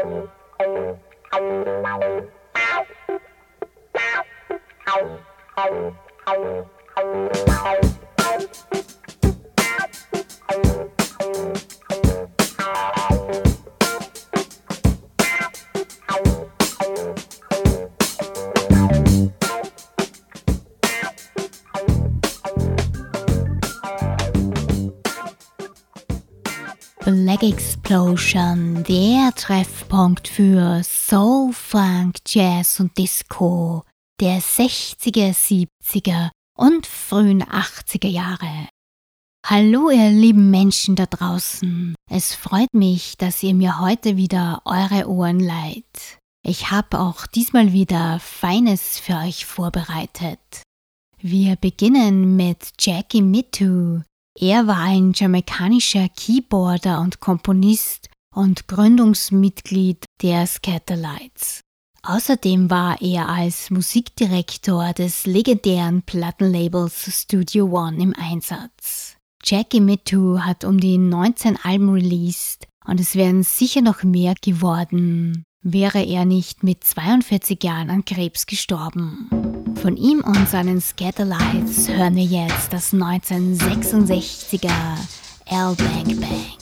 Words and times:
Thank 0.00 0.30
you. 5.72 6.07
Explosion, 27.88 28.84
der 28.84 29.32
Treffpunkt 29.34 30.28
für 30.28 30.82
Soul, 30.84 31.54
Funk, 31.54 32.16
Jazz 32.26 32.80
und 32.80 32.98
Disco 32.98 33.82
der 34.20 34.42
60er, 34.42 35.30
70er 35.32 36.28
und 36.54 36.86
frühen 36.86 37.42
80er 37.42 38.08
Jahre. 38.08 38.68
Hallo 39.46 39.88
ihr 39.88 40.10
lieben 40.10 40.50
Menschen 40.50 40.96
da 40.96 41.06
draußen. 41.06 41.94
Es 42.10 42.34
freut 42.34 42.74
mich, 42.74 43.16
dass 43.16 43.42
ihr 43.42 43.54
mir 43.54 43.80
heute 43.80 44.18
wieder 44.18 44.60
eure 44.66 45.08
Ohren 45.08 45.40
leiht. 45.40 46.18
Ich 46.44 46.70
habe 46.70 47.00
auch 47.00 47.26
diesmal 47.26 47.72
wieder 47.72 48.20
Feines 48.20 48.98
für 48.98 49.14
euch 49.14 49.46
vorbereitet. 49.46 50.62
Wir 51.22 51.56
beginnen 51.56 52.36
mit 52.36 52.68
Jackie 52.78 53.22
Mitu, 53.22 54.02
er 54.40 54.66
war 54.68 54.78
ein 54.78 55.12
jamaikanischer 55.14 56.08
Keyboarder 56.08 57.00
und 57.00 57.18
Komponist 57.18 58.08
und 58.32 58.68
Gründungsmitglied 58.68 60.04
der 60.22 60.46
Scatterlights. 60.46 61.60
Außerdem 62.02 62.70
war 62.70 63.02
er 63.02 63.28
als 63.28 63.70
Musikdirektor 63.70 64.92
des 64.92 65.26
legendären 65.26 66.02
Plattenlabels 66.02 67.22
Studio 67.22 67.66
One 67.66 68.00
im 68.00 68.14
Einsatz. 68.16 69.16
Jackie 69.44 69.80
Mitu 69.80 70.38
hat 70.38 70.64
um 70.64 70.78
die 70.78 70.98
19 70.98 71.58
Alben 71.62 71.90
released 71.90 72.68
und 72.86 73.00
es 73.00 73.16
wären 73.16 73.42
sicher 73.42 73.82
noch 73.82 74.04
mehr 74.04 74.34
geworden, 74.40 75.42
wäre 75.62 76.04
er 76.04 76.24
nicht 76.24 76.62
mit 76.62 76.84
42 76.84 77.62
Jahren 77.64 77.90
an 77.90 78.04
Krebs 78.04 78.46
gestorben. 78.46 79.57
Von 79.82 79.96
ihm 79.96 80.22
und 80.24 80.48
seinen 80.48 80.80
Scatterlights 80.80 81.88
hören 81.88 82.16
wir 82.16 82.24
jetzt 82.24 82.72
das 82.72 82.92
1966er 82.92 84.70
L 85.46 85.76
Bank 85.76 86.20
Bank. 86.20 86.58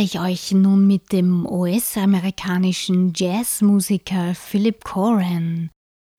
Ich 0.00 0.18
euch 0.18 0.52
nun 0.52 0.86
mit 0.86 1.12
dem 1.12 1.46
US-amerikanischen 1.46 3.12
Jazzmusiker 3.14 4.34
Philip 4.34 4.82
Coran. 4.84 5.70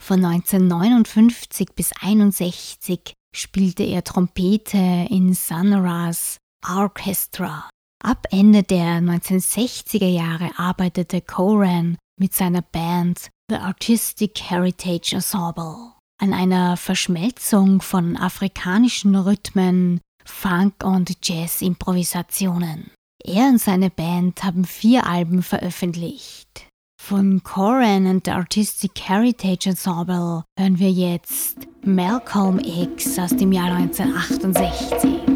Von 0.01 0.23
1959 0.23 1.69
bis 1.75 1.91
1961 1.93 3.13
spielte 3.35 3.83
er 3.83 4.03
Trompete 4.03 5.07
in 5.09 5.33
Sonoras 5.33 6.37
Orchestra. 6.67 7.69
Ab 8.03 8.27
Ende 8.31 8.63
der 8.63 8.99
1960er 8.99 10.07
Jahre 10.07 10.51
arbeitete 10.57 11.21
Coran 11.21 11.97
mit 12.19 12.33
seiner 12.33 12.61
Band 12.61 13.29
The 13.49 13.57
Artistic 13.57 14.41
Heritage 14.49 15.15
Ensemble 15.15 15.93
an 16.19 16.33
einer 16.33 16.77
Verschmelzung 16.77 17.81
von 17.81 18.15
afrikanischen 18.15 19.15
Rhythmen, 19.15 20.01
Funk 20.23 20.83
und 20.83 21.17
Jazz-Improvisationen. 21.23 22.91
Er 23.25 23.49
und 23.49 23.59
seine 23.59 23.89
Band 23.89 24.43
haben 24.43 24.65
vier 24.65 25.07
Alben 25.07 25.43
veröffentlicht. 25.43 26.67
Von 26.99 27.41
Coran 27.43 28.05
and 28.05 28.25
the 28.25 28.31
Artistic 28.31 28.91
Heritage 29.07 29.69
Ensemble 29.69 30.43
hören 30.57 30.79
wir 30.79 30.91
jetzt 30.91 31.67
Malcolm 31.83 32.59
X 32.59 33.17
aus 33.17 33.35
dem 33.35 33.51
Jahr 33.51 33.71
1968. 33.71 35.30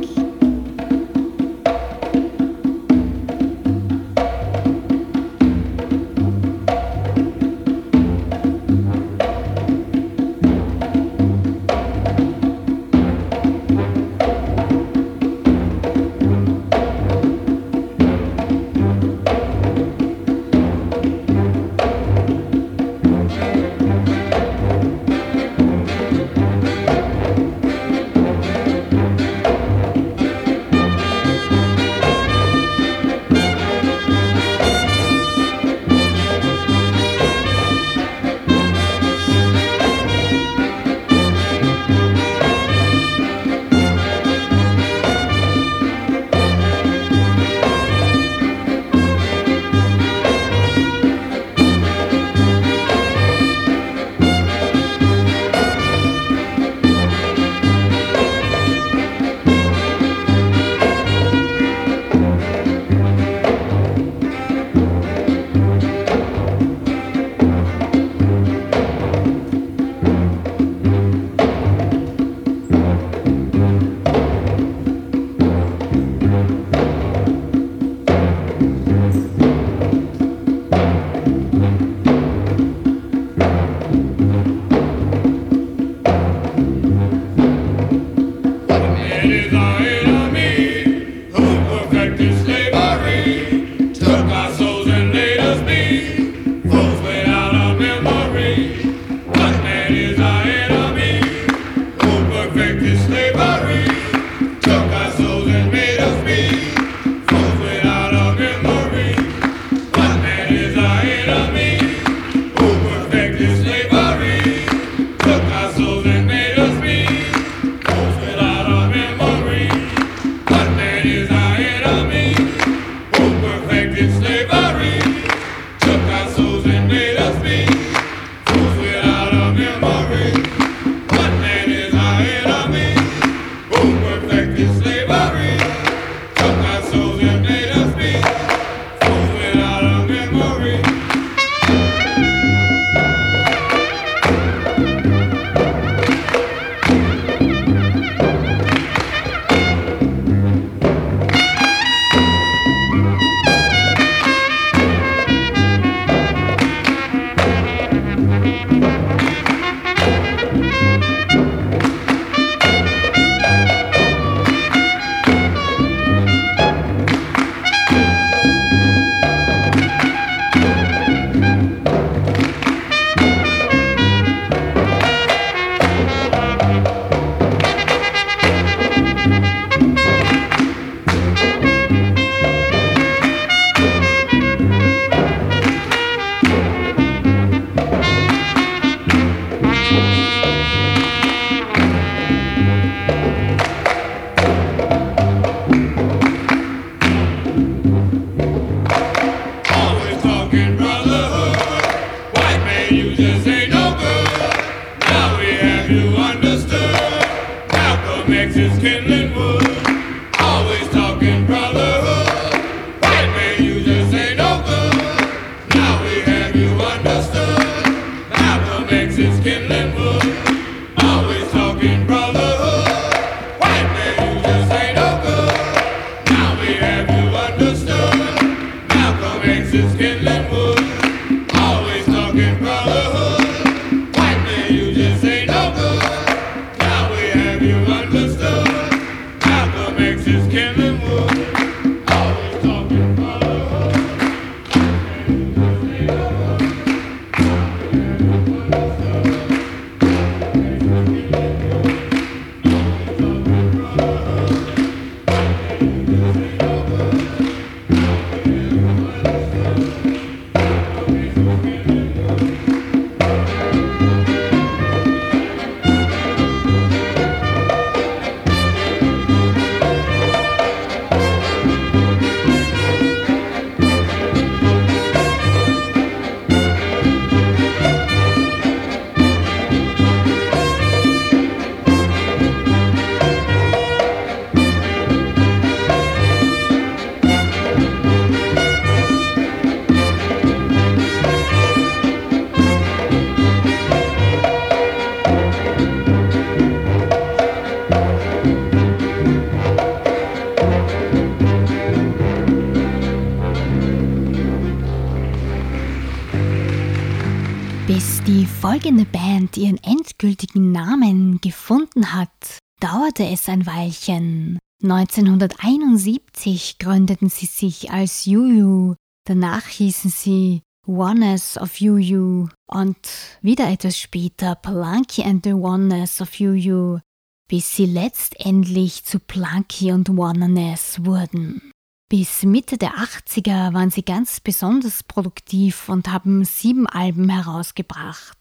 dauerte 313.16 313.32
es 313.32 313.50
ein 313.50 313.66
Weilchen. 313.66 314.60
1971 314.84 316.78
gründeten 316.80 317.30
sie 317.30 317.46
sich 317.46 317.92
als 317.92 318.26
Juju, 318.26 318.96
danach 319.26 319.66
hießen 319.68 320.12
sie 320.12 320.62
Oneness 320.86 321.58
of 321.58 321.80
Juju 321.80 322.50
und 322.68 322.98
wieder 323.42 323.70
etwas 323.70 323.98
später 323.98 324.56
Plunky 324.56 325.24
and 325.24 325.44
the 325.46 325.54
Oneness 325.54 326.22
of 326.22 326.36
Juju, 326.36 327.00
bis 327.48 327.76
sie 327.76 327.86
letztendlich 327.86 329.06
zu 329.06 329.20
Plunky 329.20 329.92
und 329.94 330.10
Oneness 330.10 331.04
wurden. 331.04 331.72
Bis 332.10 332.44
Mitte 332.44 332.78
der 332.78 332.96
80er 332.96 333.74
waren 333.74 333.90
sie 333.90 334.04
ganz 334.04 334.40
besonders 334.40 335.02
produktiv 335.04 335.90
und 335.90 336.12
haben 336.12 336.46
sieben 336.46 336.86
Alben 336.86 337.30
herausgebracht. 337.30 338.38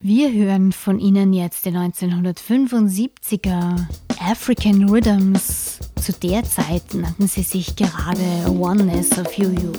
Wir 0.00 0.30
hören 0.32 0.72
von 0.72 0.98
ihnen 0.98 1.32
jetzt 1.32 1.64
den 1.64 1.76
1975er 1.76 3.86
African 4.20 4.88
Rhythms. 4.88 5.78
Zu 6.00 6.12
der 6.12 6.44
Zeit 6.44 6.94
nannten 6.94 7.26
sie 7.26 7.42
sich 7.42 7.74
gerade 7.76 8.20
Oneness 8.48 9.16
of 9.18 9.32
You 9.38 9.50
You. 9.50 9.72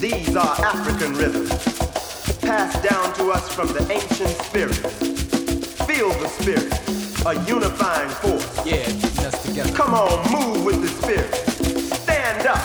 These 0.00 0.36
are 0.36 0.54
African 0.62 1.14
rhythms, 1.16 1.50
passed 2.42 2.82
down 2.82 3.12
to 3.14 3.30
us 3.32 3.48
from 3.48 3.68
the 3.68 3.80
ancient 3.90 4.30
spirits. 4.44 4.78
Feel 5.86 6.10
the 6.20 6.28
spirit, 6.28 6.72
a 7.24 7.34
unifying 7.48 8.10
force. 8.20 8.44
Yeah, 8.66 8.86
us 9.26 9.42
together. 9.44 9.72
Come 9.72 9.94
on, 9.94 10.30
move 10.30 10.64
with 10.64 10.82
the 10.82 10.88
spirit. 10.88 11.32
Stand 12.02 12.46
up, 12.46 12.60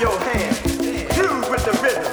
your 0.00 0.18
hands, 0.18 0.60
groove 1.16 1.48
with 1.48 1.64
the 1.64 1.78
rhythm. 1.82 2.05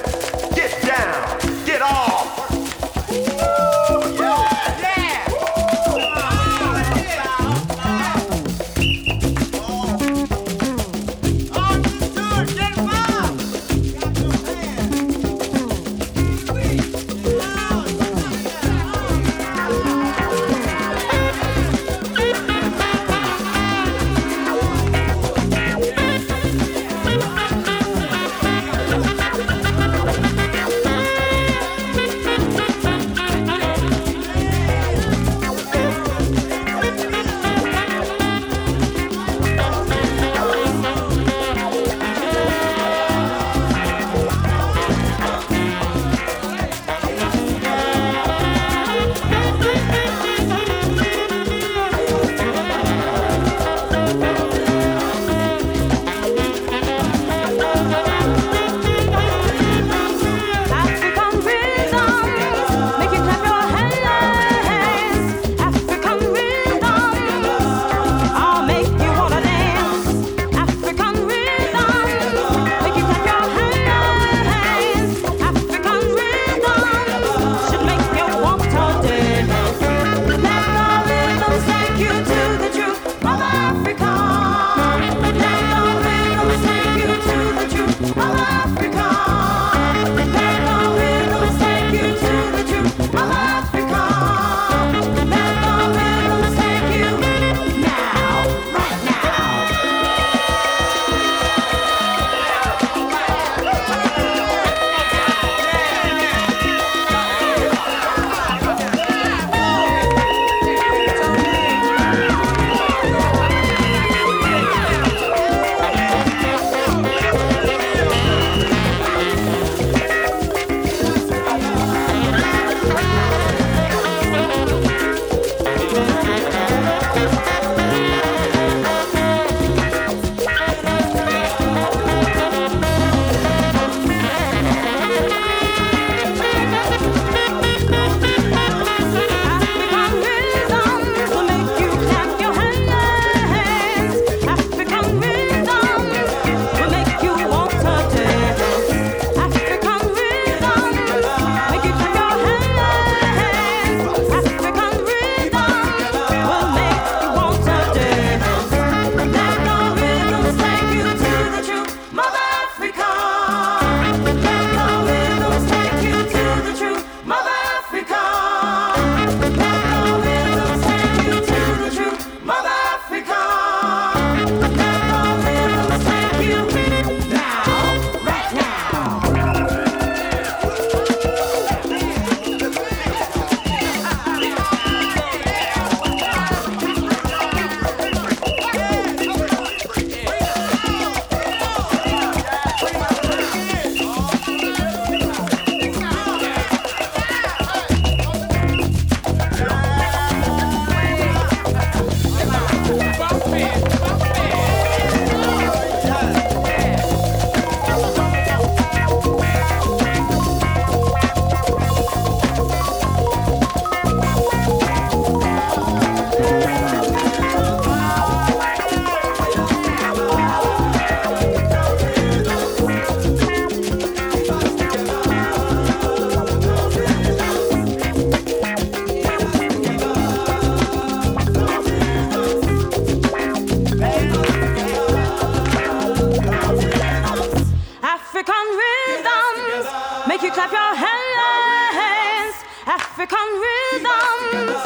African 238.46 238.68
rhythms 238.76 240.28
make 240.28 240.42
you 240.42 240.52
clap 240.52 240.70
your 240.70 240.96
hands. 240.96 242.56
African 242.86 243.48
rhythms 243.64 244.84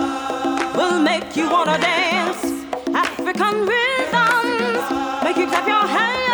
will 0.78 1.00
make 1.02 1.36
you 1.36 1.50
wanna 1.50 1.80
dance. 1.80 2.44
African 2.94 3.66
rhythms 3.66 5.24
make 5.24 5.38
you 5.38 5.48
clap 5.48 5.68
your 5.68 5.88
hands. 5.88 6.27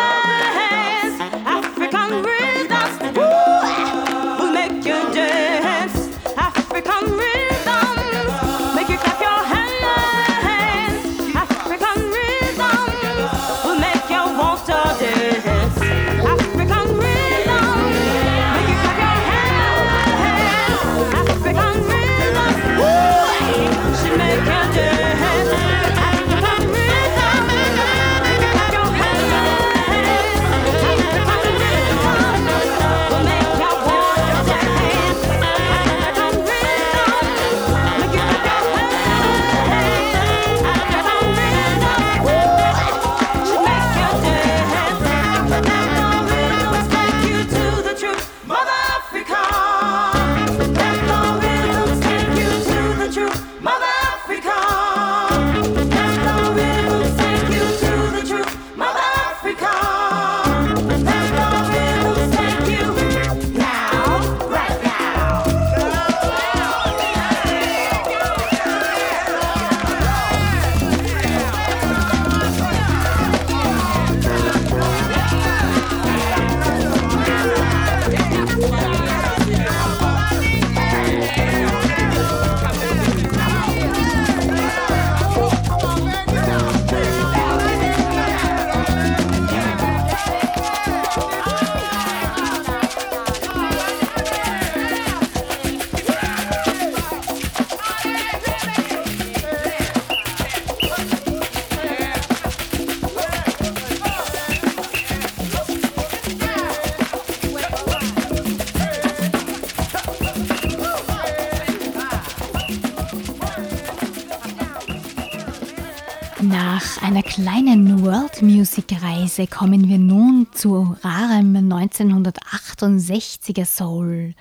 Kleinen 117.34 118.04
World 118.04 118.42
Music 118.42 119.02
Reise 119.02 119.48
kommen 119.48 119.88
wir 119.88 119.98
nun 119.98 120.46
zu 120.52 120.96
rarem 121.02 121.56
1968er 121.56 123.64
Soul. 123.64 124.34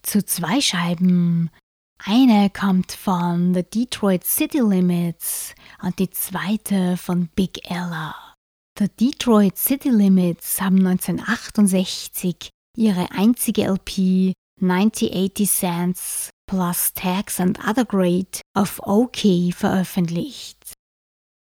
Zu 0.00 0.24
zwei 0.24 0.62
Scheiben. 0.62 1.50
Eine 2.02 2.48
kommt 2.48 2.92
von 2.92 3.52
The 3.52 3.64
Detroit 3.64 4.24
City 4.24 4.60
Limits 4.60 5.54
und 5.82 5.98
die 5.98 6.08
zweite 6.08 6.96
von 6.96 7.28
Big 7.36 7.70
Ella. 7.70 8.14
The 8.78 8.88
Detroit 8.98 9.58
City 9.58 9.90
Limits 9.90 10.58
haben 10.58 10.86
1968 10.86 12.48
ihre 12.78 13.10
einzige 13.10 13.66
LP 13.66 14.32
9080 14.58 15.50
Cents 15.50 16.30
plus 16.46 16.94
Tax 16.94 17.40
and 17.40 17.58
Other 17.68 17.84
Grade 17.84 18.40
auf 18.54 18.80
OK 18.82 19.52
veröffentlicht. 19.52 20.57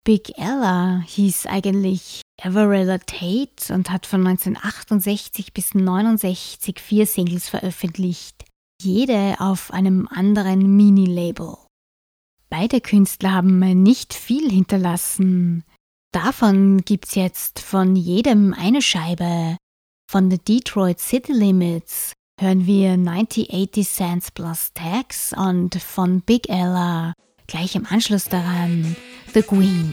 Big 0.04 0.36
Ella 0.36 1.00
hieß 1.06 1.46
eigentlich 1.46 2.22
Everella 2.36 2.98
Tate 2.98 3.72
und 3.72 3.88
hat 3.88 4.04
von 4.04 4.26
1968 4.26 5.52
bis 5.52 5.76
1969 5.76 6.80
vier 6.80 7.06
Singles 7.06 7.48
veröffentlicht, 7.48 8.44
jede 8.82 9.36
auf 9.38 9.72
einem 9.72 10.08
anderen 10.08 10.76
Mini-Label. 10.76 11.56
Beide 12.50 12.80
Künstler 12.80 13.32
haben 13.32 13.60
nicht 13.82 14.12
viel 14.12 14.50
hinterlassen. 14.50 15.62
Davon 16.12 16.78
gibt's 16.84 17.14
jetzt 17.14 17.60
von 17.60 17.94
jedem 17.94 18.54
eine 18.54 18.82
Scheibe. 18.82 19.56
Von 20.10 20.32
The 20.32 20.38
Detroit 20.38 20.98
City 20.98 21.32
Limits 21.32 22.12
hören 22.40 22.66
wir 22.66 22.96
9080 22.96 23.88
Cents 23.88 24.30
plus 24.32 24.72
Tax 24.74 25.32
und 25.32 25.76
von 25.76 26.22
Big 26.22 26.48
Ella 26.48 27.14
gleich 27.52 27.76
im 27.76 27.84
Anschluss 27.86 28.24
daran 28.24 28.96
The 29.34 29.42
Queen. 29.42 29.92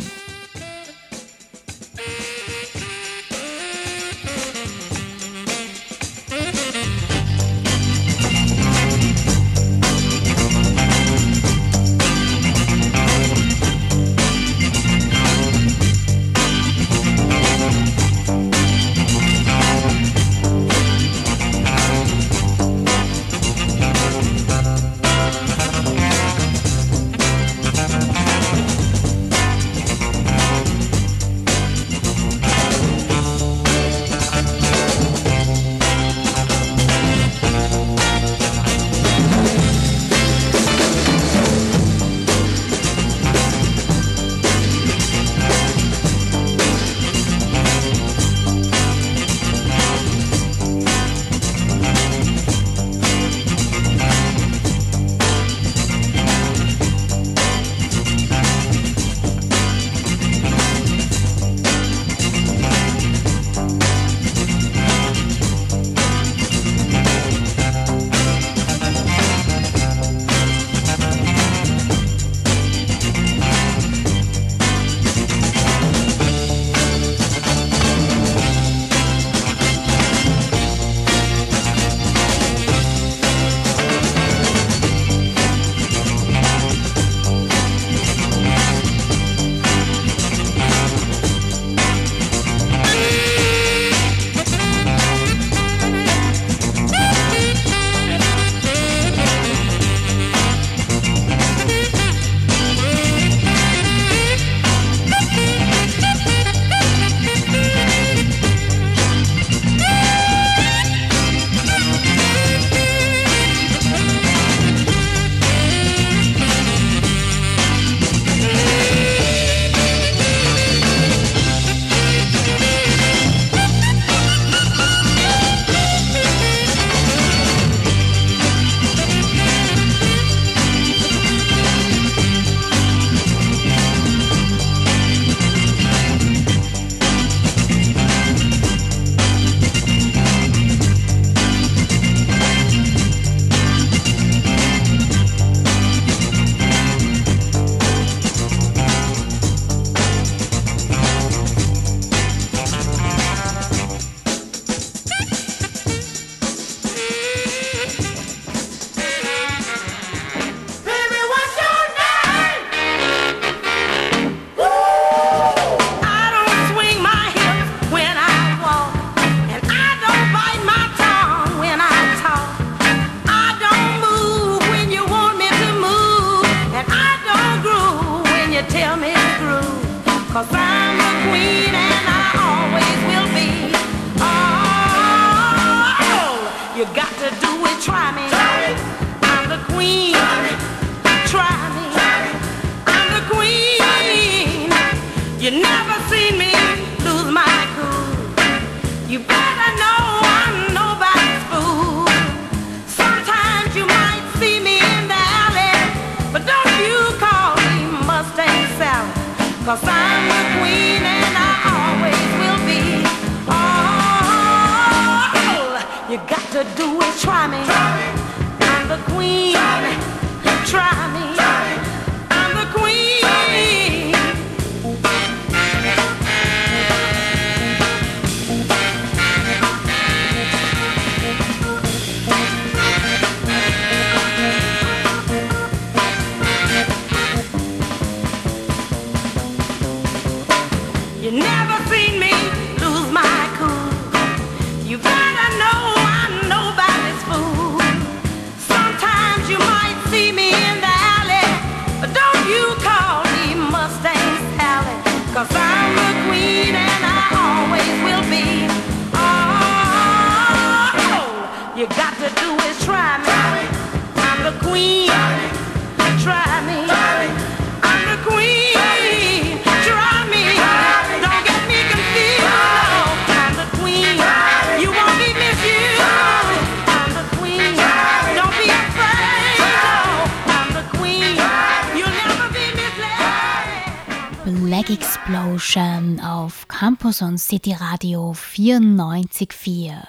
Explosion 284.89 286.19
auf 286.19 286.67
Campus 286.67 287.21
und 287.21 287.37
City 287.37 287.73
Radio 287.73 288.31
94.4. 288.31 290.03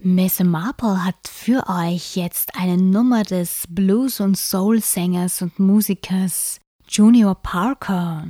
Miss 0.00 0.38
Marple 0.38 1.04
hat 1.04 1.16
für 1.26 1.64
euch 1.68 2.14
jetzt 2.14 2.54
eine 2.54 2.76
Nummer 2.76 3.24
des 3.24 3.64
Blues- 3.68 4.20
und 4.20 4.36
Soul-Sängers 4.36 5.42
und 5.42 5.58
Musikers 5.58 6.60
Junior 6.88 7.34
Parker. 7.34 8.28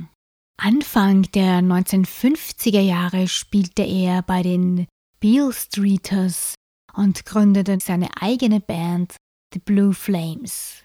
Anfang 0.57 1.21
der 1.33 1.59
1950er 1.59 2.81
Jahre 2.81 3.27
spielte 3.27 3.83
er 3.83 4.23
bei 4.23 4.41
den 4.41 4.87
Beale 5.19 5.53
Streeters 5.53 6.55
und 6.95 7.23
gründete 7.23 7.77
seine 7.79 8.09
eigene 8.19 8.61
Band 8.61 9.15
The 9.53 9.59
Blue 9.59 9.93
Flames. 9.93 10.84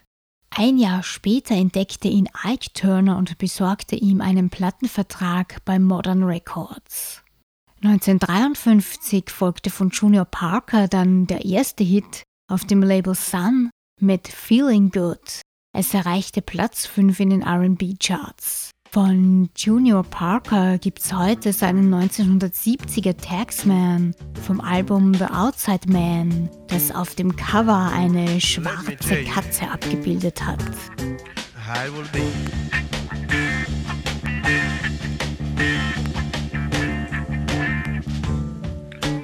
Ein 0.53 0.77
Jahr 0.77 1.01
später 1.01 1.55
entdeckte 1.55 2.09
ihn 2.09 2.27
Ike 2.43 2.73
Turner 2.73 3.17
und 3.17 3.37
besorgte 3.37 3.95
ihm 3.95 4.19
einen 4.19 4.49
Plattenvertrag 4.49 5.63
bei 5.63 5.79
Modern 5.79 6.23
Records. 6.23 7.23
1953 7.83 9.29
folgte 9.29 9.69
von 9.69 9.89
Junior 9.89 10.25
Parker 10.25 10.87
dann 10.87 11.25
der 11.25 11.45
erste 11.45 11.83
Hit 11.83 12.23
auf 12.51 12.65
dem 12.65 12.83
Label 12.83 13.15
Sun 13.15 13.71
mit 13.99 14.27
Feeling 14.27 14.91
Good. 14.91 15.41
Es 15.73 15.93
erreichte 15.93 16.41
Platz 16.41 16.85
5 16.85 17.19
in 17.21 17.29
den 17.29 17.43
RB-Charts. 17.43 18.71
Von 18.93 19.49
Junior 19.55 20.03
Parker 20.03 20.77
gibt's 20.77 21.13
heute 21.13 21.53
seinen 21.53 21.93
1970er 21.95 23.15
Taxman 23.15 24.13
vom 24.45 24.59
Album 24.59 25.13
The 25.13 25.27
Outside 25.27 25.87
Man, 25.89 26.49
das 26.67 26.93
auf 26.93 27.15
dem 27.15 27.33
Cover 27.37 27.89
eine 27.93 28.41
schwarze 28.41 29.23
Katze 29.23 29.69
abgebildet 29.69 30.45
hat. 30.45 30.59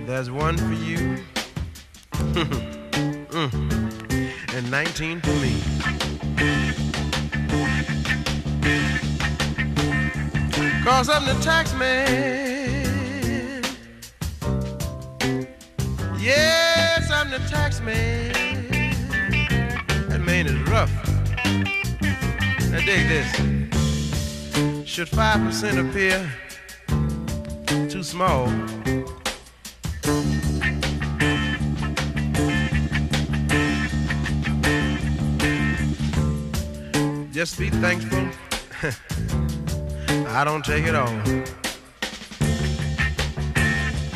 There's 0.05 0.29
one 0.29 0.57
for 0.57 0.71
you 0.71 1.17
mm. 3.33 3.51
and 4.55 4.71
19 4.71 5.21
for 5.21 5.33
me. 5.33 5.51
Cause 10.89 11.09
I'm 11.09 11.25
the 11.25 11.33
tax 11.43 11.73
man. 11.73 13.61
Yes, 16.17 17.11
I'm 17.11 17.29
the 17.29 17.39
tax 17.49 17.81
man. 17.81 18.31
That 20.07 20.21
man 20.21 20.47
is 20.47 20.53
rough. 20.69 20.89
Now 22.71 22.79
dig 22.85 23.09
this. 23.09 23.29
Should 24.89 25.09
5% 25.09 25.89
appear 25.89 26.31
too 27.89 28.01
small? 28.01 28.47
Just 37.33 37.59
be 37.59 37.69
thankful. 37.71 38.29
I 40.29 40.43
don't 40.43 40.63
take 40.63 40.85
it 40.85 40.95
all. 40.95 41.07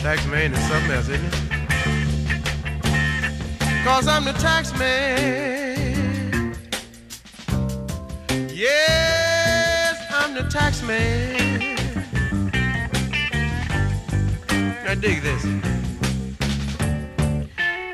Tax 0.02 0.26
man 0.28 0.54
is 0.54 0.67
something 0.67 0.91
else, 0.91 1.10
isn't 1.10 1.26
it? 1.26 1.34
Cause 3.84 4.08
I'm 4.08 4.26
the 4.26 4.34
tax 4.34 4.78
man. 4.78 6.56
Yes, 8.50 10.00
I'm 10.12 10.34
the 10.34 10.43
tax 10.50 10.84
man. 10.84 11.52
Dig 15.02 15.24
this. 15.24 15.43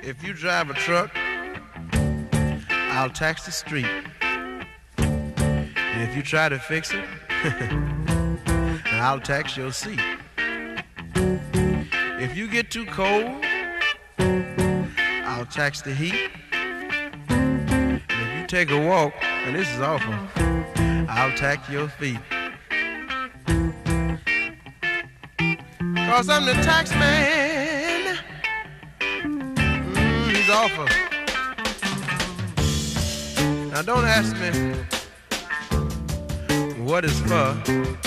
If 0.03 0.21
you 0.27 0.33
drive 0.33 0.69
a 0.69 0.73
truck, 0.73 1.09
I'll 2.69 3.09
tax 3.09 3.45
the 3.45 3.51
street. 3.53 3.85
And 4.97 6.09
if 6.09 6.17
you 6.17 6.21
try 6.21 6.49
to 6.49 6.59
fix 6.59 6.91
it, 6.91 7.05
I'll 8.99 9.19
tax 9.19 9.55
your 9.55 9.71
seat. 9.71 9.99
If 12.19 12.35
you 12.35 12.47
get 12.47 12.71
too 12.71 12.85
cold, 12.85 13.43
I'll 14.17 15.45
tax 15.45 15.81
the 15.81 15.93
heat. 15.93 16.31
And 17.29 18.01
if 18.09 18.41
you 18.41 18.47
take 18.47 18.71
a 18.71 18.87
walk, 18.87 19.13
and 19.21 19.55
this 19.55 19.69
is 19.73 19.79
awful, 19.79 20.13
I'll 21.09 21.35
tax 21.37 21.69
your 21.69 21.89
feet. 21.89 22.19
Cause 26.07 26.29
I'm 26.29 26.45
the 26.45 26.53
tax 26.63 26.89
man. 26.91 28.17
Mm, 28.99 30.29
he's 30.35 30.49
awful. 30.49 30.87
Now 33.71 33.81
don't 33.83 34.05
ask 34.05 34.35
me 34.37 34.49
what 36.83 37.05
it's 37.05 37.19
for. 37.19 38.06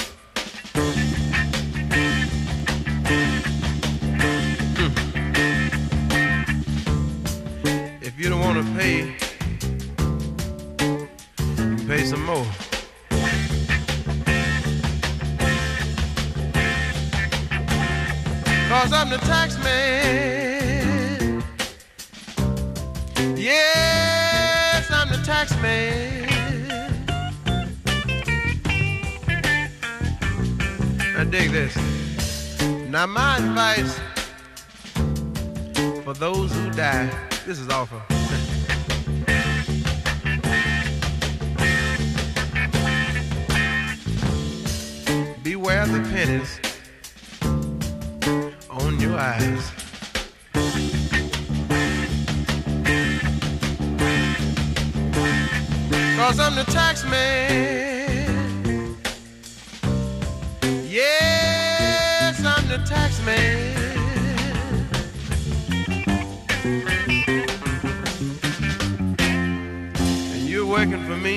Now, 33.01 33.07
my 33.07 33.39
advice 33.39 33.99
for 36.05 36.13
those 36.13 36.53
who 36.53 36.71
die, 36.73 37.09
this 37.47 37.59
is 37.59 37.71
awful. 37.71 37.99
Beware 45.43 45.87
the 45.87 46.07
pennies 46.13 46.61
tax 62.91 63.25
man. 63.25 63.77
And 70.33 70.43
you're 70.49 70.67
working 70.67 71.05
for 71.07 71.17
me. 71.17 71.37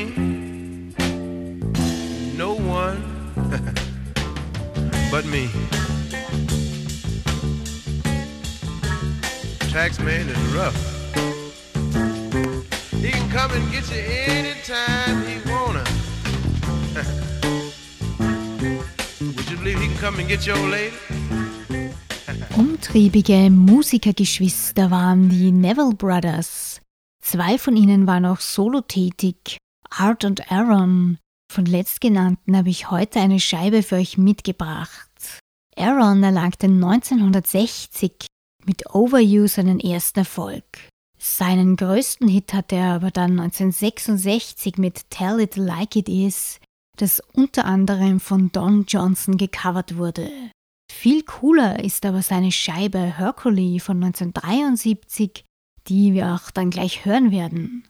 No 2.35 2.55
one 2.55 2.99
but 5.11 5.25
me. 5.25 5.49
Tax 9.69 9.99
man 9.99 10.27
is 10.27 10.39
rough. 10.57 10.75
He 12.99 13.11
can 13.11 13.29
come 13.29 13.51
and 13.51 13.71
get 13.71 13.87
you 13.91 14.01
anytime 14.37 15.23
he 15.27 15.35
wanna. 15.51 15.83
Would 19.35 19.49
you 19.51 19.57
believe 19.57 19.79
he 19.79 19.87
can 19.87 19.97
come 19.97 20.19
and 20.19 20.27
get 20.27 20.47
your 20.47 20.57
lady? 20.57 21.12
Umtriebige 22.83 23.49
Musikergeschwister 23.49 24.91
waren 24.91 25.29
die 25.29 25.53
Neville 25.53 25.95
Brothers. 25.95 26.81
Zwei 27.23 27.57
von 27.57 27.77
ihnen 27.77 28.07
waren 28.07 28.25
auch 28.25 28.41
solo 28.41 28.81
tätig, 28.81 29.57
Art 29.89 30.25
und 30.25 30.51
Aaron. 30.51 31.17
Von 31.49 31.65
letztgenannten 31.65 32.57
habe 32.57 32.69
ich 32.69 32.91
heute 32.91 33.21
eine 33.21 33.39
Scheibe 33.39 33.83
für 33.83 33.95
euch 33.95 34.17
mitgebracht. 34.17 35.09
Aaron 35.77 36.21
erlangte 36.23 36.65
1960 36.65 38.27
mit 38.65 38.93
Overuse 38.93 39.55
seinen 39.55 39.79
ersten 39.79 40.19
Erfolg. 40.19 40.65
Seinen 41.17 41.77
größten 41.77 42.27
Hit 42.27 42.53
hatte 42.53 42.75
er 42.75 42.95
aber 42.95 43.11
dann 43.11 43.39
1966 43.39 44.77
mit 44.77 45.09
Tell 45.09 45.39
It 45.39 45.55
Like 45.55 45.95
It 45.95 46.09
Is, 46.09 46.59
das 46.97 47.21
unter 47.31 47.63
anderem 47.63 48.19
von 48.19 48.51
Don 48.51 48.83
Johnson 48.85 49.37
gecovert 49.37 49.95
wurde. 49.95 50.29
Viel 51.03 51.23
cooler 51.23 51.83
ist 51.83 52.05
aber 52.05 52.21
seine 52.21 52.53
Scheibe 52.53 52.97
Hercule 52.97 53.81
von 53.81 54.01
1973, 54.01 55.43
die 55.89 56.13
wir 56.13 56.33
auch 56.33 56.49
dann 56.49 56.69
gleich 56.69 57.03
hören 57.03 57.29
werden. 57.29 57.83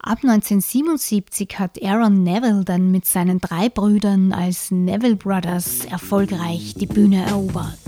Ab 0.00 0.24
1977 0.24 1.56
hat 1.60 1.80
Aaron 1.80 2.24
Neville 2.24 2.64
dann 2.64 2.90
mit 2.90 3.06
seinen 3.06 3.38
drei 3.38 3.68
Brüdern 3.68 4.32
als 4.32 4.72
Neville 4.72 5.14
Brothers 5.14 5.84
erfolgreich 5.84 6.74
die 6.74 6.86
Bühne 6.86 7.24
erobert. 7.26 7.78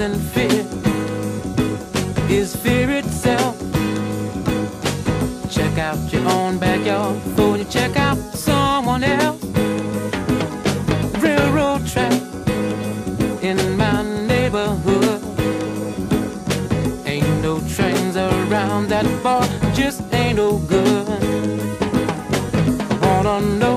In 0.00 0.18
fear 0.32 0.64
is 2.30 2.56
fear 2.56 2.88
itself. 2.88 3.54
Check 5.50 5.76
out 5.76 6.10
your 6.10 6.26
own 6.26 6.58
backyard 6.58 7.22
before 7.22 7.58
you 7.58 7.64
check 7.64 7.98
out 7.98 8.16
someone 8.32 9.04
else. 9.04 9.44
Railroad 11.20 11.86
track 11.86 12.14
in 13.42 13.76
my 13.76 14.02
neighborhood. 14.26 15.20
Ain't 17.04 17.42
no 17.42 17.60
trains 17.68 18.16
around 18.16 18.88
that 18.88 19.04
far, 19.22 19.44
just 19.74 20.00
ain't 20.14 20.36
no 20.36 20.56
good. 20.60 21.08
Wanna 23.02 23.42
know 23.60 23.76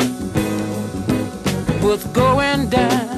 what's 1.81 2.05
going 2.05 2.69
down? 2.69 3.12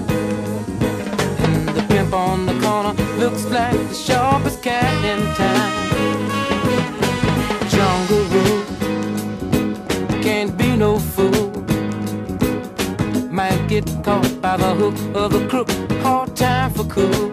On 2.15 2.45
the 2.45 2.53
corner 2.61 2.93
looks 3.19 3.43
like 3.51 3.77
the 3.89 3.93
sharpest 3.93 4.63
cat 4.63 5.03
in 5.03 5.21
town. 5.35 5.71
Jungle 7.67 8.23
rule 8.33 8.63
can't 10.23 10.57
be 10.57 10.77
no 10.77 10.97
fool. 10.97 11.51
Might 13.29 13.67
get 13.67 13.85
caught 14.01 14.41
by 14.41 14.55
the 14.55 14.73
hook 14.75 14.95
of 15.13 15.35
a 15.35 15.45
crook. 15.49 15.69
Hard 16.03 16.37
time 16.37 16.71
for 16.71 16.85
cool. 16.85 17.31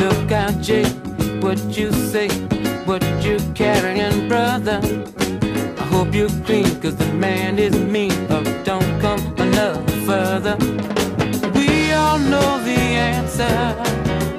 Look 0.00 0.32
out, 0.32 0.58
Jake, 0.62 0.96
what 1.42 1.58
you 1.76 1.92
say, 1.92 2.30
what 2.86 3.02
you 3.22 3.36
carrying, 3.54 4.26
brother. 4.26 4.80
I 5.78 5.84
hope 5.92 6.14
you're 6.14 6.30
clean, 6.46 6.80
cause 6.80 6.96
the 6.96 7.12
man 7.12 7.58
is 7.58 7.76
mean. 7.78 8.14
Or 8.32 8.42
don't 8.64 9.00
come 9.02 9.20
another 9.36 9.82
further. 10.06 10.56
All 12.16 12.22
know 12.22 12.64
the 12.64 12.80
answer 13.12 13.76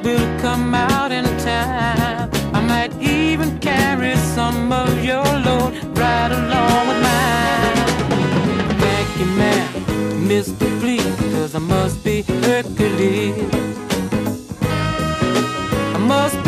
will 0.04 0.40
come 0.42 0.74
out 0.74 1.12
in 1.12 1.26
time. 1.38 2.28
I 2.52 2.60
might 2.60 2.92
even 3.00 3.60
carry 3.60 4.16
some 4.36 4.72
of 4.72 5.06
your 5.06 5.24
load 5.46 5.76
right 5.96 6.32
along 6.32 6.88
with 6.88 7.02
mine. 7.10 7.78
Thank 8.82 9.20
you, 9.20 9.28
man, 9.38 9.68
Mr. 10.28 10.66
Please, 10.80 11.16
cause 11.36 11.54
I 11.54 11.60
must 11.60 12.04
be 12.04 12.24
Hercules. 12.24 13.36
I 15.94 16.00
must 16.00 16.44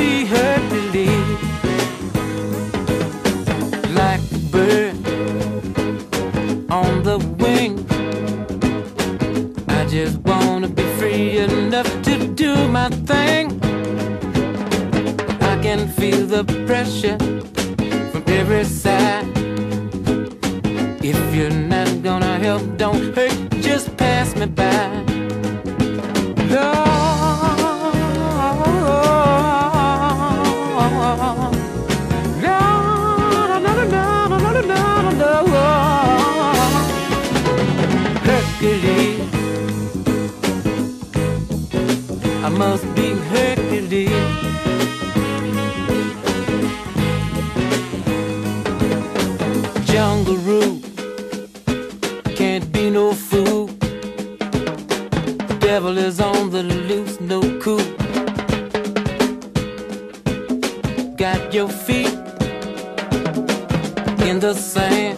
thing. 12.89 13.59
I 15.41 15.61
can 15.61 15.87
feel 15.87 16.25
the 16.25 16.43
pressure 16.65 17.17
from 18.11 18.23
every 18.27 18.65
side. 18.65 19.38
Got 61.19 61.53
your 61.53 61.67
feet 61.67 62.13
in 64.23 64.39
the 64.39 64.53
sand. 64.53 65.17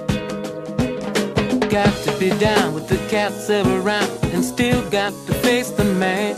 Got 1.70 1.94
to 2.06 2.18
be 2.20 2.32
down 2.40 2.74
with 2.74 2.88
the 2.88 2.98
cats 3.08 3.52
ever 3.52 3.80
around 3.80 4.10
and 4.34 4.44
still 4.44 4.82
got 4.90 5.14
to 5.28 5.34
face 5.46 5.70
the 5.70 5.84
man. 5.84 6.36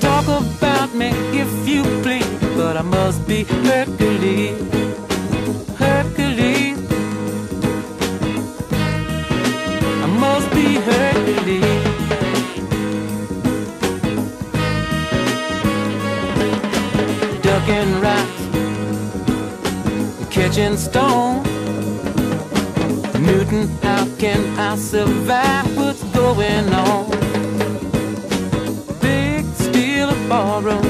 Talk 0.00 0.26
about 0.28 0.94
me 0.94 1.08
if 1.32 1.66
you 1.66 1.84
please, 2.02 2.28
but 2.54 2.76
I 2.76 2.82
must 2.82 3.26
be 3.26 3.44
Hercules. 3.44 4.93
Rocks, 20.54 20.56
catching 20.56 20.76
stone. 20.76 21.42
Newton, 23.24 23.68
how 23.82 24.06
can 24.18 24.58
I 24.58 24.76
survive 24.76 25.76
what's 25.76 26.02
going 26.14 26.72
on? 26.72 27.10
Big 29.00 29.44
steel 29.54 30.12
borrow. 30.28 30.80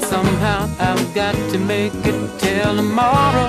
Somehow 0.00 0.68
I've 0.78 1.14
got 1.14 1.34
to 1.52 1.58
make 1.58 1.94
it 2.04 2.38
till 2.38 2.76
tomorrow. 2.76 3.45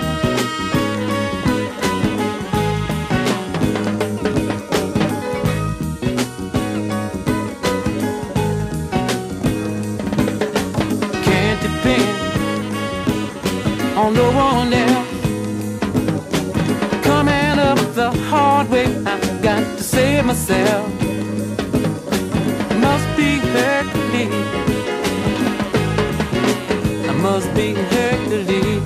Myself. 20.27 20.85
Must 22.81 23.07
be 23.15 23.39
Hercules. 23.55 24.33
I 27.07 27.13
must 27.21 27.53
be 27.55 27.73
Hercules. 27.73 28.83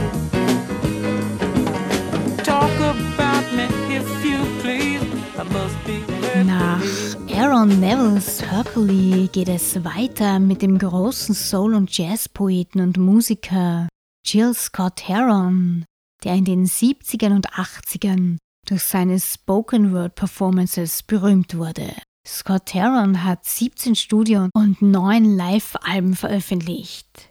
Talk 2.43 2.71
about 2.79 3.45
me 3.55 3.65
if 3.89 4.07
you 4.23 4.39
please. 4.61 5.01
I 5.35 5.43
must 5.51 5.77
be 5.83 6.03
Nach 6.45 6.79
Hercules. 6.79 7.17
Aaron 7.35 7.79
Neville's 7.79 8.43
Hercules 8.43 9.31
geht 9.31 9.49
es 9.49 9.83
weiter 9.83 10.37
mit 10.37 10.61
dem 10.61 10.77
großen 10.77 11.33
Soul- 11.33 11.73
und 11.73 11.97
Jazzpoeten 11.97 12.81
und 12.81 12.97
Musiker 12.97 13.87
Jill 14.23 14.53
Scott 14.53 15.07
Heron, 15.07 15.85
der 16.23 16.35
in 16.35 16.45
den 16.45 16.67
70ern 16.67 17.33
und 17.33 17.49
80ern 17.49 18.37
durch 18.71 18.83
seine 18.83 19.19
Spoken 19.19 19.91
Word 19.91 20.15
Performances 20.15 21.03
berühmt 21.03 21.57
wurde. 21.57 21.93
Scott 22.25 22.73
Heron 22.73 23.21
hat 23.21 23.43
17 23.43 23.95
Studio- 23.95 24.47
und 24.53 24.81
9 24.81 25.25
Live-Alben 25.35 26.15
veröffentlicht. 26.15 27.29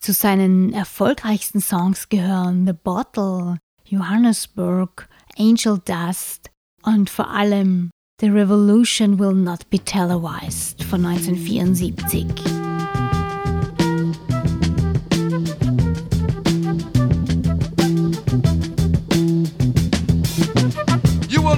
Zu 0.00 0.12
seinen 0.12 0.74
erfolgreichsten 0.74 1.62
Songs 1.62 2.10
gehören 2.10 2.66
The 2.66 2.74
Bottle, 2.74 3.56
Johannesburg, 3.86 5.08
Angel 5.38 5.80
Dust 5.82 6.50
und 6.82 7.08
vor 7.08 7.30
allem 7.30 7.90
The 8.20 8.28
Revolution 8.28 9.18
Will 9.18 9.32
Not 9.32 9.70
Be 9.70 9.78
Televised 9.78 10.84
von 10.84 11.06
1974. 11.06 12.61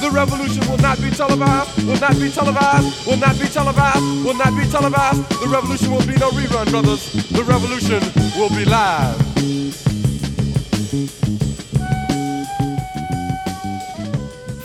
The 0.00 0.10
revolution 0.10 0.68
will 0.68 0.78
not 0.78 1.00
be 1.00 1.10
televised, 1.10 1.86
will 1.86 1.98
not 1.98 2.18
be 2.20 2.30
televised, 2.30 3.06
will 3.06 3.16
not 3.16 3.38
be 3.40 3.48
televised, 3.48 4.24
will 4.24 4.34
not 4.34 4.54
be 4.54 4.66
televised. 4.68 5.22
The 5.40 5.48
revolution 5.48 5.90
will 5.90 6.06
be 6.06 6.16
no 6.16 6.30
rerun, 6.30 6.70
brothers. 6.70 7.12
The 7.30 7.42
revolution 7.42 8.00
will 8.36 8.50
be 8.50 8.64
live. 8.64 9.16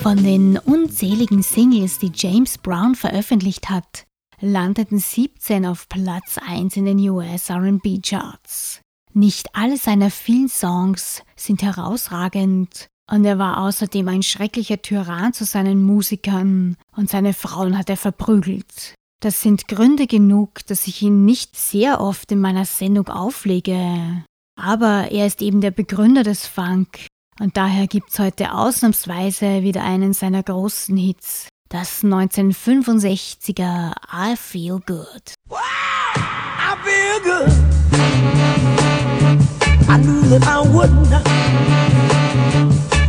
Von 0.02 0.24
den 0.24 0.58
unzähligen 0.58 1.44
Singles, 1.44 2.00
die 2.00 2.12
James 2.14 2.58
Brown 2.58 2.96
veröffentlicht 2.96 3.70
hat, 3.70 4.06
landeten 4.42 5.00
17 5.00 5.66
auf 5.66 5.88
Platz 5.88 6.38
1 6.40 6.76
in 6.76 6.86
den 6.86 7.00
US 7.10 7.50
RB 7.50 8.02
Charts. 8.04 8.82
Nicht 9.14 9.56
alle 9.56 9.78
seiner 9.78 10.10
vielen 10.10 10.50
Songs 10.50 11.22
sind 11.36 11.62
herausragend 11.62 12.91
und 13.12 13.26
er 13.26 13.38
war 13.38 13.58
außerdem 13.62 14.08
ein 14.08 14.24
schrecklicher 14.24 14.82
Tyrann 14.82 15.34
zu 15.34 15.44
seinen 15.44 15.84
Musikern 15.84 16.78
und 16.96 17.10
seine 17.10 17.34
Frauen 17.34 17.78
hat 17.78 17.90
er 17.90 17.98
verprügelt. 17.98 18.96
Das 19.20 19.42
sind 19.42 19.68
Gründe 19.68 20.08
genug, 20.08 20.66
dass 20.68 20.88
ich 20.88 21.02
ihn 21.02 21.26
nicht 21.26 21.56
sehr 21.56 22.00
oft 22.00 22.32
in 22.32 22.40
meiner 22.40 22.66
Sendung 22.66 23.10
auflege. 23.10 24.24
Aber 24.60 25.12
er 25.12 25.28
ist 25.28 25.42
eben 25.42 25.60
der 25.62 25.72
Begründer 25.72 26.24
des 26.24 26.48
Funk 26.48 27.06
und 27.40 27.58
daher 27.58 27.88
gibt's 27.88 28.18
heute 28.18 28.54
ausnahmsweise 28.54 29.62
wieder 29.62 29.84
einen 29.84 30.14
seiner 30.14 30.42
großen 30.42 30.96
Hits. 30.96 31.50
Das 31.70 32.04
1965er 32.04 33.92
I 34.14 34.36
Feel 34.38 34.80
Good. 34.86 35.34
I 35.50 36.76
feel 36.84 37.20
good. 37.24 37.52
I 39.90 39.98
knew 39.98 40.22
that 40.30 40.44
I 40.44 40.62
wouldn't. 40.66 41.81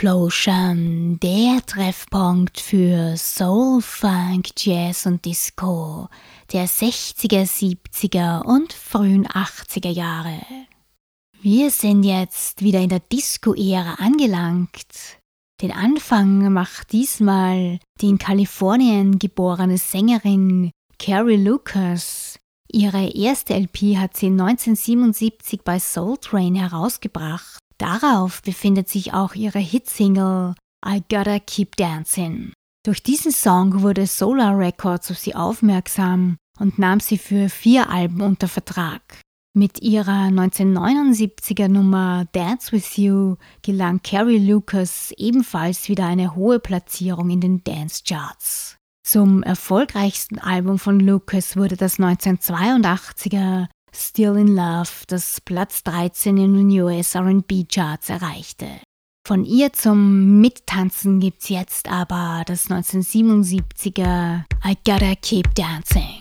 Explosion, 0.00 1.20
der 1.20 1.60
Treffpunkt 1.66 2.58
für 2.58 3.18
Soul, 3.18 3.82
Funk, 3.82 4.48
Jazz 4.56 5.04
und 5.04 5.22
Disco 5.26 6.08
der 6.50 6.66
60er, 6.66 7.42
70er 7.42 8.42
und 8.42 8.72
frühen 8.72 9.26
80er 9.26 9.90
Jahre. 9.90 10.40
Wir 11.42 11.70
sind 11.70 12.04
jetzt 12.04 12.62
wieder 12.62 12.80
in 12.80 12.88
der 12.88 13.00
Disco-Ära 13.00 13.96
angelangt. 13.98 15.18
Den 15.60 15.70
Anfang 15.70 16.50
macht 16.50 16.92
diesmal 16.92 17.78
die 18.00 18.08
in 18.08 18.16
Kalifornien 18.16 19.18
geborene 19.18 19.76
Sängerin 19.76 20.70
Carrie 20.98 21.36
Lucas. 21.36 22.38
Ihre 22.72 23.06
erste 23.10 23.52
LP 23.52 23.98
hat 23.98 24.16
sie 24.16 24.28
1977 24.28 25.60
bei 25.62 25.78
Soul 25.78 26.16
Train 26.16 26.54
herausgebracht. 26.54 27.60
Darauf 27.80 28.42
befindet 28.42 28.90
sich 28.90 29.14
auch 29.14 29.34
ihre 29.34 29.58
Hitsingle 29.58 30.54
I 30.86 31.02
Gotta 31.08 31.38
Keep 31.38 31.76
Dancing. 31.76 32.52
Durch 32.84 33.02
diesen 33.02 33.32
Song 33.32 33.80
wurde 33.80 34.06
Solar 34.06 34.56
Records 34.58 35.10
auf 35.10 35.16
sie 35.16 35.34
aufmerksam 35.34 36.36
und 36.58 36.78
nahm 36.78 37.00
sie 37.00 37.16
für 37.16 37.48
vier 37.48 37.88
Alben 37.88 38.20
unter 38.20 38.48
Vertrag. 38.48 39.22
Mit 39.54 39.80
ihrer 39.80 40.28
1979er 40.28 41.68
Nummer 41.68 42.26
Dance 42.32 42.70
With 42.70 42.98
You 42.98 43.36
gelang 43.62 44.02
Carrie 44.02 44.38
Lucas 44.38 45.14
ebenfalls 45.16 45.88
wieder 45.88 46.04
eine 46.04 46.34
hohe 46.36 46.60
Platzierung 46.60 47.30
in 47.30 47.40
den 47.40 47.64
Dance 47.64 48.02
Charts. 48.06 48.76
Zum 49.02 49.42
erfolgreichsten 49.42 50.38
Album 50.38 50.78
von 50.78 51.00
Lucas 51.00 51.56
wurde 51.56 51.76
das 51.76 51.98
1982er 51.98 53.68
Still 53.92 54.36
in 54.36 54.54
Love, 54.54 54.90
das 55.06 55.40
Platz 55.40 55.82
13 55.84 56.36
in 56.36 56.54
den 56.54 56.80
US 56.82 57.16
RB 57.16 57.66
Charts 57.68 58.08
erreichte. 58.08 58.66
Von 59.26 59.44
ihr 59.44 59.72
zum 59.72 60.40
Mittanzen 60.40 61.20
gibt's 61.20 61.48
jetzt 61.48 61.88
aber 61.88 62.42
das 62.46 62.68
1977er 62.68 64.44
I 64.64 64.76
Gotta 64.84 65.14
Keep 65.20 65.54
Dancing. 65.54 66.20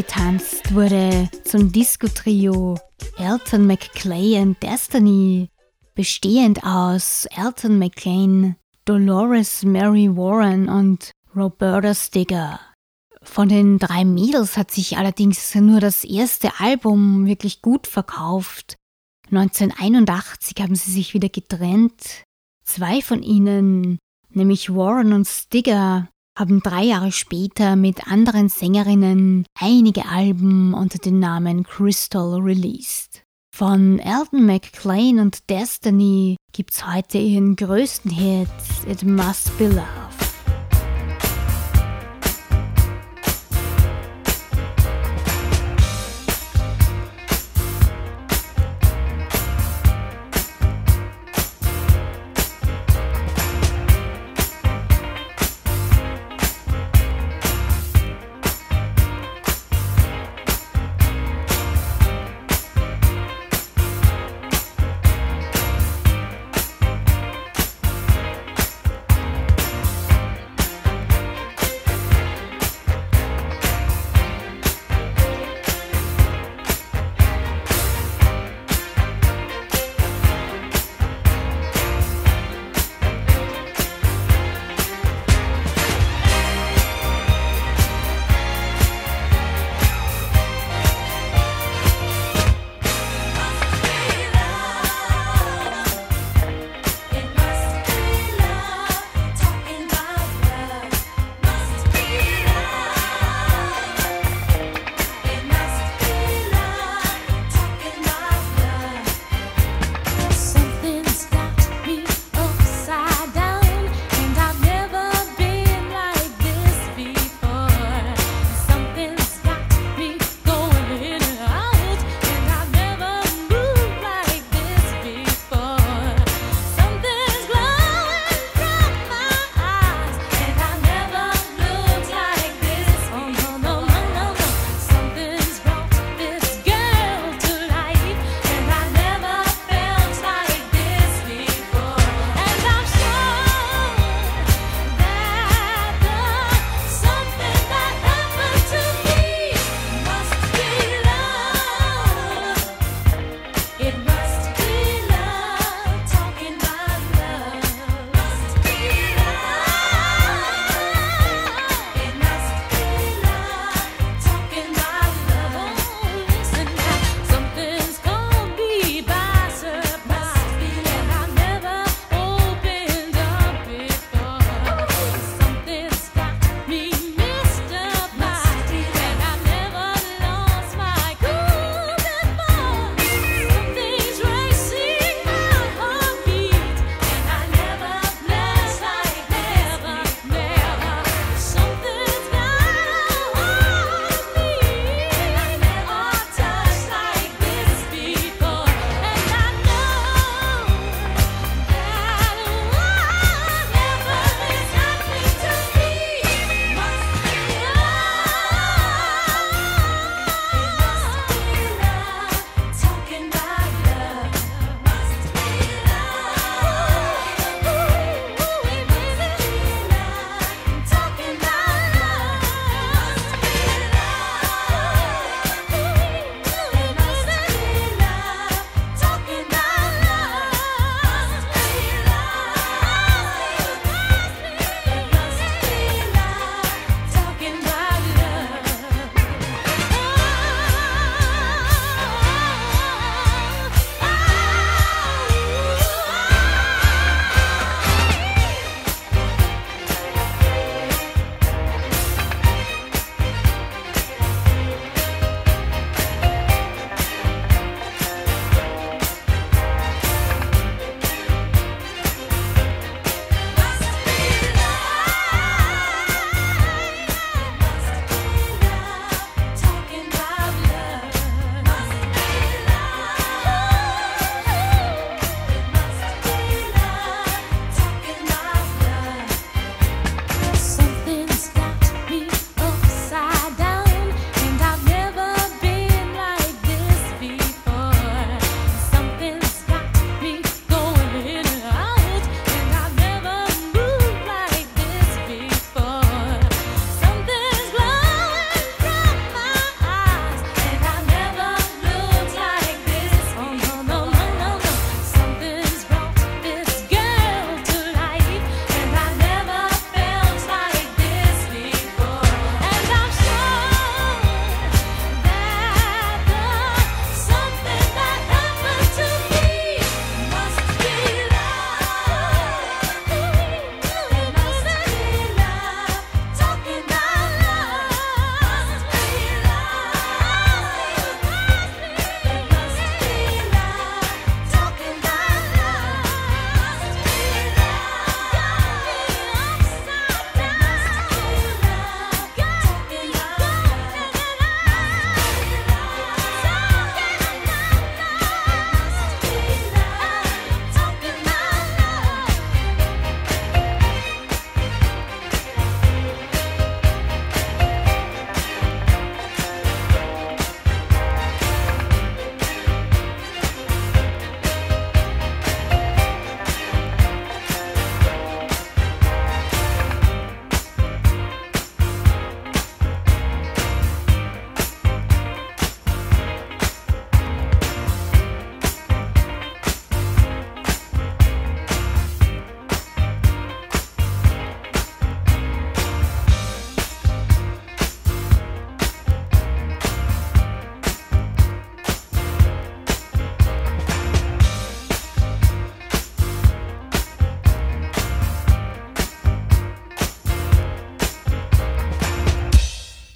Abgetanzt 0.00 0.74
wurde 0.74 1.28
zum 1.44 1.72
Disco-Trio 1.72 2.78
Elton 3.18 3.66
McClay 3.66 4.40
und 4.40 4.62
Destiny, 4.62 5.50
bestehend 5.94 6.64
aus 6.64 7.26
Elton 7.36 7.78
McLean, 7.78 8.56
Dolores 8.86 9.62
Mary 9.62 10.08
Warren 10.08 10.70
und 10.70 11.10
Roberta 11.36 11.94
Stigger. 11.94 12.60
Von 13.20 13.50
den 13.50 13.78
drei 13.78 14.06
Mädels 14.06 14.56
hat 14.56 14.70
sich 14.70 14.96
allerdings 14.96 15.54
nur 15.54 15.80
das 15.80 16.04
erste 16.04 16.58
Album 16.60 17.26
wirklich 17.26 17.60
gut 17.60 17.86
verkauft. 17.86 18.76
1981 19.30 20.54
haben 20.62 20.76
sie 20.76 20.92
sich 20.92 21.12
wieder 21.12 21.28
getrennt. 21.28 22.24
Zwei 22.64 23.02
von 23.02 23.22
ihnen, 23.22 23.98
nämlich 24.30 24.74
Warren 24.74 25.12
und 25.12 25.26
Stigger, 25.28 26.08
haben 26.40 26.62
drei 26.62 26.84
Jahre 26.84 27.12
später 27.12 27.76
mit 27.76 28.06
anderen 28.06 28.48
Sängerinnen 28.48 29.44
einige 29.54 30.06
Alben 30.06 30.72
unter 30.72 30.98
dem 30.98 31.18
Namen 31.18 31.64
Crystal 31.64 32.40
released. 32.40 33.22
Von 33.54 33.98
Elton 33.98 34.46
McClain 34.46 35.18
und 35.18 35.50
Destiny 35.50 36.36
gibt's 36.52 36.86
heute 36.86 37.18
ihren 37.18 37.56
größten 37.56 38.10
Hit 38.10 38.48
It 38.88 39.02
Must 39.02 39.56
Be 39.58 39.68
Love. 39.68 39.99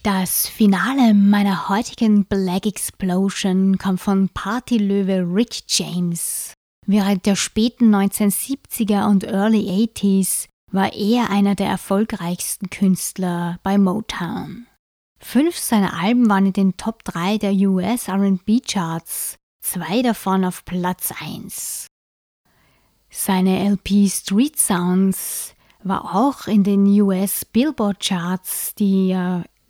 Das 0.05 0.47
Finale 0.47 1.15
meiner 1.15 1.71
heutigen 1.71 2.27
Black 2.27 2.67
Explosion 2.67 3.79
kam 3.79 3.97
von 3.97 4.29
Partylöwe 4.29 5.25
Rick 5.27 5.63
James. 5.67 6.53
Während 6.87 7.25
der 7.25 7.37
späten 7.37 7.95
1970er 7.95 9.09
und 9.09 9.25
Early 9.25 9.89
80s 9.97 10.49
war 10.71 10.93
er 10.93 11.31
einer 11.31 11.55
der 11.55 11.69
erfolgreichsten 11.69 12.69
Künstler 12.69 13.59
bei 13.63 13.79
Motown. 13.79 14.67
Fünf 15.21 15.57
seiner 15.57 15.99
Alben 15.99 16.29
waren 16.29 16.45
in 16.45 16.53
den 16.53 16.77
Top 16.77 17.03
3 17.05 17.39
der 17.39 17.55
US 17.55 18.07
RB 18.11 18.61
Charts, 18.69 19.39
zwei 19.63 20.03
davon 20.03 20.45
auf 20.45 20.67
Platz 20.67 21.15
1. 21.19 21.87
Seine 23.09 23.71
LP 23.71 24.11
Street 24.11 24.59
Sounds 24.59 25.55
war 25.83 26.15
auch 26.15 26.47
in 26.47 26.63
den 26.63 26.85
US 27.01 27.47
Billboard 27.47 28.01
Charts, 28.01 28.75
die 28.75 29.17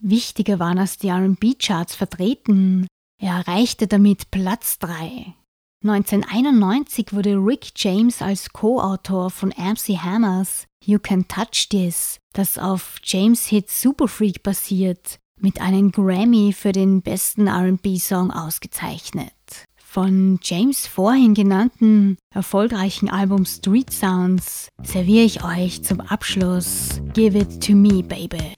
wichtiger 0.04 0.58
waren 0.58 0.78
als 0.78 0.98
die 0.98 1.10
RB 1.10 1.58
Charts 1.58 1.94
vertreten. 1.94 2.86
Er 3.20 3.36
erreichte 3.36 3.86
damit 3.86 4.30
Platz 4.30 4.78
3. 4.78 5.34
1991 5.84 7.12
wurde 7.12 7.36
Rick 7.36 7.72
James 7.76 8.22
als 8.22 8.50
Co-Autor 8.50 9.30
von 9.30 9.50
MC 9.50 9.98
Hammers 9.98 10.66
You 10.82 10.98
Can 10.98 11.28
Touch 11.28 11.68
This, 11.68 12.18
das 12.32 12.58
auf 12.58 12.98
James 13.02 13.46
Hit 13.46 13.70
Superfreak 13.70 14.42
basiert, 14.42 15.18
mit 15.40 15.60
einem 15.60 15.92
Grammy 15.92 16.52
für 16.52 16.72
den 16.72 17.02
besten 17.02 17.48
RB-Song 17.48 18.30
ausgezeichnet. 18.30 19.32
Von 19.76 20.40
James 20.42 20.86
vorhin 20.86 21.34
genannten 21.34 22.16
erfolgreichen 22.34 23.08
Album 23.08 23.44
Street 23.44 23.92
Sounds 23.92 24.68
serviere 24.82 25.24
ich 25.24 25.44
euch 25.44 25.84
zum 25.84 26.00
Abschluss 26.00 27.00
Give 27.12 27.38
It 27.38 27.64
To 27.64 27.74
Me 27.74 28.02
Baby. 28.02 28.54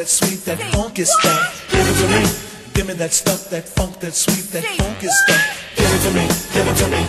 that 0.00 0.08
sweet, 0.08 0.42
that 0.46 0.58
funky 0.72 1.04
stuff. 1.04 1.68
Give 1.70 1.86
it 1.86 1.96
to 2.00 2.08
me. 2.08 2.72
Give 2.72 2.86
me 2.88 2.94
that 2.94 3.12
stuff, 3.12 3.50
that 3.50 3.68
funk, 3.68 4.00
that 4.00 4.14
sweet, 4.14 4.48
that 4.52 4.64
funky 4.64 5.08
stuff. 5.08 5.76
Give 5.76 5.92
it 5.92 6.00
to 6.00 6.10
me. 6.16 6.24
Give 6.54 6.66
it 6.66 6.76
to 6.80 6.88
me. 6.88 7.02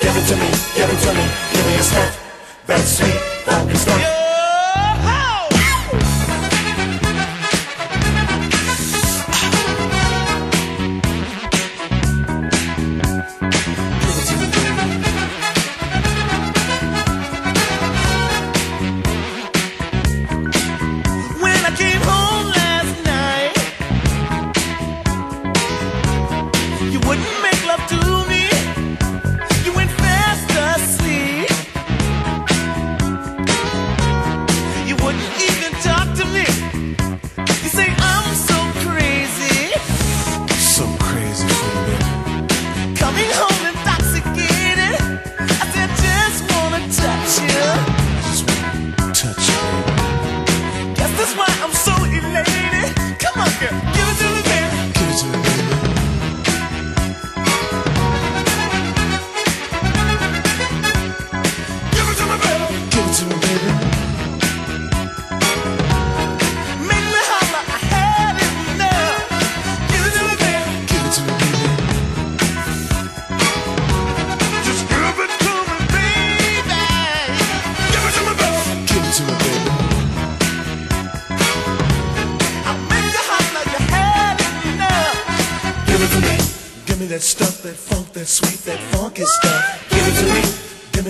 Give 0.00 0.16
it 0.16 0.26
to 0.28 0.36
me. 0.40 0.48
Give 0.74 0.88
it 0.88 1.00
to 1.04 1.12
me. 1.12 1.26
Give 1.52 1.66
me 1.66 1.72
your 1.74 1.82
stuff. 1.82 2.64
That 2.66 2.80
sweet 2.80 3.20
funky 3.44 3.74
stuff. 3.74 4.23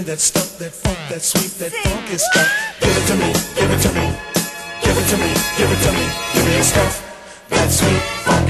That 0.04 0.20
stuff, 0.20 0.58
that 0.58 0.72
funk, 0.72 0.98
that 1.08 1.22
sweet, 1.22 1.50
that 1.58 1.72
funky 1.72 2.18
stuff. 2.18 2.48
Give 2.80 2.92
it 2.92 3.06
to 3.08 3.16
me, 3.16 3.32
give 3.56 3.70
it 3.70 3.80
to 3.80 3.92
me. 3.96 4.06
Give 4.84 4.96
it 4.98 5.08
to 5.08 5.16
me, 5.16 5.32
give 5.56 5.70
it 5.72 5.80
to 5.80 5.92
me. 5.92 6.04
Give 6.34 6.44
me 6.44 6.52
that 6.52 6.64
stuff, 6.64 6.92
that 7.48 7.70
sweet, 7.72 8.02
funky 8.28 8.43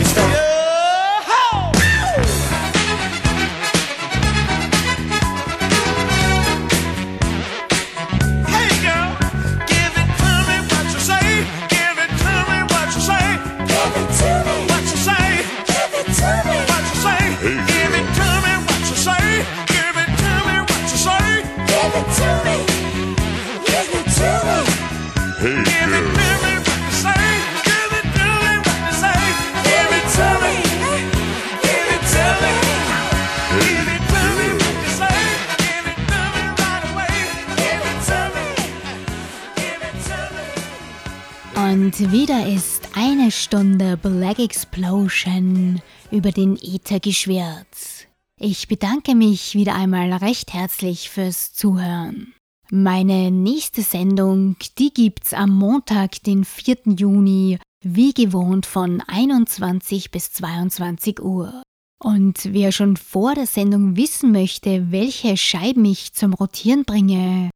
wieder 42.15 42.47
ist 42.47 42.91
eine 42.95 43.33
Stunde 43.33 43.97
Black 43.97 44.39
Explosion 44.39 45.83
über 46.12 46.31
den 46.31 46.57
Äther 46.62 47.01
geschwirrt. 47.01 48.07
Ich 48.41 48.69
bedanke 48.69 49.17
mich 49.17 49.57
wieder 49.57 49.75
einmal 49.75 50.12
recht 50.12 50.55
herzlich 50.55 51.11
fürs 51.11 51.53
Zuhören. 51.55 52.33
Meine 52.71 53.33
nächste 53.33 53.83
Sendung, 53.83 54.55
die 54.79 54.95
gibt's 54.95 55.35
am 55.35 55.59
Montag, 55.59 56.23
den 56.23 56.45
4. 56.45 56.95
Juni, 56.97 57.59
wie 57.85 58.15
gewohnt 58.15 58.65
von 58.65 59.01
21 59.01 60.12
bis 60.12 60.31
22 60.35 61.21
Uhr. 61.21 61.65
Und 62.01 62.53
wer 62.53 62.71
schon 62.71 62.97
vor 62.97 63.35
der 63.35 63.49
Sendung 63.49 63.97
wissen 63.97 64.31
möchte, 64.31 64.93
welche 64.93 65.37
Scheiben 65.37 65.85
ich 65.85 66.12
zum 66.12 66.33
Rotieren 66.33 66.85
bringe, 66.85 67.51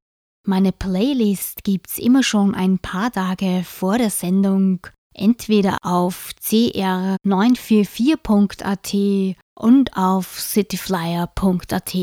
meine 0.48 0.72
Playlist 0.72 1.62
gibt's 1.62 1.98
immer 1.98 2.22
schon 2.22 2.54
ein 2.54 2.78
paar 2.78 3.12
Tage 3.12 3.62
vor 3.64 3.98
der 3.98 4.08
Sendung, 4.10 4.80
entweder 5.14 5.76
auf 5.82 6.30
cr944.at 6.42 9.36
und 9.54 9.96
auf 9.96 10.40
cityflyer.at. 10.40 11.94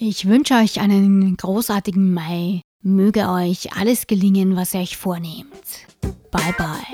Ich 0.00 0.26
wünsche 0.26 0.54
euch 0.54 0.78
einen 0.80 1.36
großartigen 1.36 2.12
Mai. 2.12 2.62
Möge 2.82 3.28
euch 3.28 3.72
alles 3.74 4.06
gelingen, 4.06 4.56
was 4.56 4.74
ihr 4.74 4.80
euch 4.80 4.96
vornehmt. 4.96 5.86
Bye 6.30 6.54
bye. 6.58 6.86